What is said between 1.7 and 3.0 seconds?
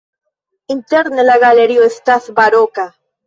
estas baroka.